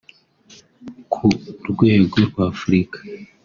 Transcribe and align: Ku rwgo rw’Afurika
Ku 1.11 1.23
rwgo 1.71 1.83
rw’Afurika 2.27 2.99